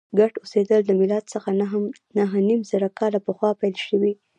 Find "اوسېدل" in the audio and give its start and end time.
0.39-0.81